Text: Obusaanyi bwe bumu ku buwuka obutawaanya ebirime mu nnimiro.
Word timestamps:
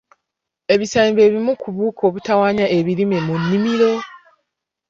Obusaanyi 0.73 1.11
bwe 1.13 1.31
bumu 1.33 1.53
ku 1.61 1.67
buwuka 1.73 2.01
obutawaanya 2.09 2.65
ebirime 2.77 3.17
mu 3.25 3.33
nnimiro. 3.41 3.91